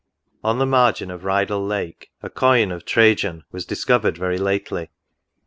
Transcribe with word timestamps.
On 0.43 0.57
the 0.57 0.65
margin 0.65 1.11
of 1.11 1.21
Rydal 1.21 1.63
Lake, 1.63 2.09
a 2.23 2.29
coin 2.31 2.71
of 2.71 2.85
Trajan 2.85 3.43
was 3.51 3.65
discovered 3.67 4.17
very 4.17 4.39
lately. 4.39 4.89